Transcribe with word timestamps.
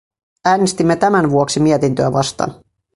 Äänestimme 0.45 0.95
tämän 0.95 1.29
vuoksi 1.31 1.59
mietintöä 1.59 2.13
vastaan. 2.13 2.53